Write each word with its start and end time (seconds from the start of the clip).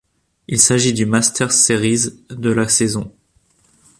Il 0.47 0.59
s'agit 0.59 0.93
du 0.93 1.05
Masters 1.05 1.51
Series 1.51 2.09
de 2.31 2.49
la 2.49 2.67
saison. 2.67 3.13